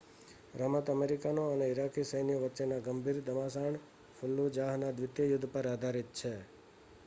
[0.59, 3.77] રમત અમેરિકન અને ઇરાકી સૈન્યો વચ્ચેના ગંભીર ઘમાસાણ
[4.15, 6.33] ફલ્લુજાહના દ્વિતીય યુદ્ધ પર આધારિત છે